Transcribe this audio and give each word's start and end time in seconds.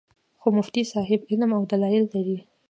خو 0.39 0.47
مفتي 0.57 0.81
صېب 0.91 1.21
علم 1.31 1.51
او 1.57 1.63
دلائل 1.71 2.03
لرل 2.13 2.39